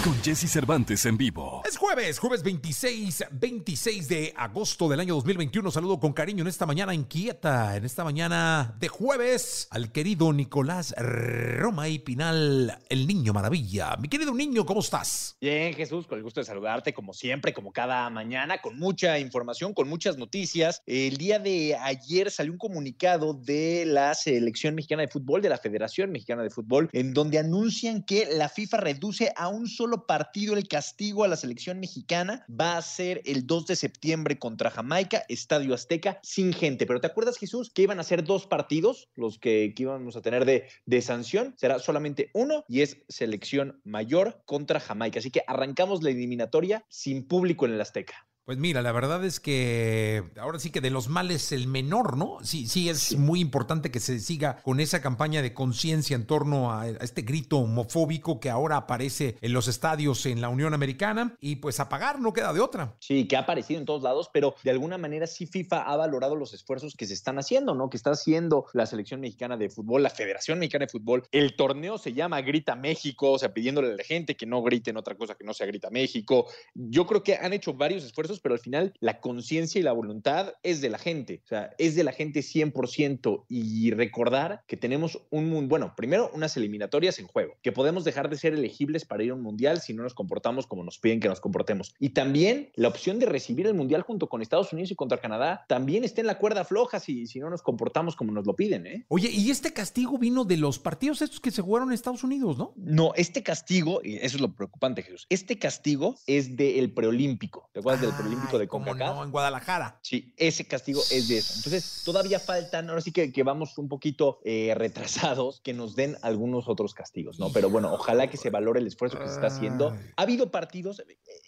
[0.00, 1.62] Con Jesse Cervantes en vivo.
[1.64, 5.70] Es jueves, jueves 26, 26 de agosto del año 2021.
[5.70, 10.92] Saludo con cariño en esta mañana inquieta, en esta mañana de jueves, al querido Nicolás
[10.98, 13.96] Romay Pinal, el niño maravilla.
[14.00, 15.36] Mi querido niño, ¿cómo estás?
[15.40, 19.72] Bien, Jesús, con el gusto de saludarte, como siempre, como cada mañana, con mucha información,
[19.72, 20.82] con muchas noticias.
[20.84, 25.58] El día de ayer salió un comunicado de la Selección Mexicana de Fútbol, de la
[25.58, 30.56] Federación Mexicana de Fútbol, en donde anuncian que la FIFA reduce a un solo partido
[30.56, 32.44] el castigo a la selección mexicana.
[32.48, 36.86] Va a ser el 2 de septiembre contra Jamaica, Estadio Azteca, sin gente.
[36.86, 40.22] Pero ¿te acuerdas, Jesús, que iban a ser dos partidos los que, que íbamos a
[40.22, 41.54] tener de, de sanción?
[41.56, 45.18] Será solamente uno y es selección mayor contra Jamaica.
[45.18, 48.26] Así que arrancamos la eliminatoria sin público en el Azteca.
[48.44, 52.38] Pues mira, la verdad es que ahora sí que de los males el menor, ¿no?
[52.42, 56.72] Sí, sí, es muy importante que se siga con esa campaña de conciencia en torno
[56.72, 61.36] a, a, este grito homofóbico que ahora aparece en los estadios en la Unión Americana
[61.40, 62.96] y pues apagar no queda de otra.
[62.98, 66.34] Sí, que ha aparecido en todos lados, pero de alguna manera sí FIFA ha valorado
[66.34, 67.90] los esfuerzos que se están haciendo, ¿no?
[67.90, 71.24] Que está haciendo la selección mexicana de fútbol, la Federación Mexicana de Fútbol.
[71.30, 74.96] El torneo se llama Grita México, o sea, pidiéndole a la gente que no griten
[74.96, 76.46] otra cosa que no sea Grita México.
[76.74, 80.54] Yo creo que han hecho varios esfuerzos pero al final la conciencia y la voluntad
[80.62, 85.20] es de la gente, o sea, es de la gente 100% y recordar que tenemos
[85.30, 89.30] un, bueno, primero unas eliminatorias en juego, que podemos dejar de ser elegibles para ir
[89.30, 91.94] a un mundial si no nos comportamos como nos piden que nos comportemos.
[91.98, 95.64] Y también la opción de recibir el mundial junto con Estados Unidos y contra Canadá
[95.68, 98.86] también está en la cuerda floja si, si no nos comportamos como nos lo piden,
[98.86, 99.04] ¿eh?
[99.08, 102.58] Oye, y este castigo vino de los partidos estos que se jugaron en Estados Unidos,
[102.58, 102.72] ¿no?
[102.76, 107.80] No, este castigo, y eso es lo preocupante, Jesús, este castigo es del preolímpico, ¿te
[107.80, 109.14] acuerdas ah, del preolímpico de CONCACAF?
[109.16, 109.98] No, en Guadalajara.
[110.02, 111.54] Sí, ese castigo es de eso.
[111.56, 116.16] Entonces, todavía faltan, ahora sí que, que vamos un poquito eh, retrasados, que nos den
[116.22, 117.52] algunos otros castigos, ¿no?
[117.52, 119.96] Pero bueno, ojalá que se valore el esfuerzo que se está haciendo.
[120.16, 121.02] Ha habido partidos,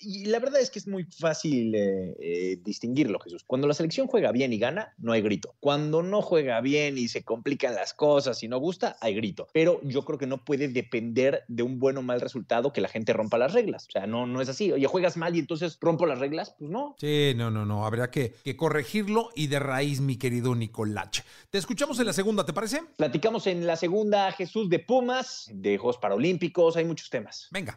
[0.05, 3.45] y la verdad es que es muy fácil eh, eh, distinguirlo, Jesús.
[3.47, 5.55] Cuando la selección juega bien y gana, no hay grito.
[5.61, 9.49] Cuando no juega bien y se complican las cosas y no gusta, hay grito.
[9.53, 12.89] Pero yo creo que no puede depender de un buen o mal resultado que la
[12.89, 13.87] gente rompa las reglas.
[13.89, 14.73] O sea, no, no es así.
[14.73, 16.97] Oye, juegas mal y entonces rompo las reglas, pues no.
[16.99, 17.87] Sí, no, no, no.
[17.87, 21.21] Habría que, que corregirlo y de raíz, mi querido Nicolach.
[21.51, 22.83] Te escuchamos en la segunda, ¿te parece?
[22.97, 27.49] Platicamos en la segunda, Jesús, de Pumas, de Juegos Paralímpicos, hay muchos temas.
[27.51, 27.77] Venga.